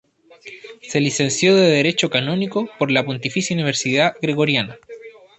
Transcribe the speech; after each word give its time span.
Se 0.81 0.99
licenció 0.99 1.51
en 1.55 1.69
Derecho 1.73 2.09
Canónico 2.09 2.67
por 2.79 2.89
la 2.89 3.05
Pontificia 3.05 3.53
Universidad 3.55 4.15
Gregoriana. 4.19 4.79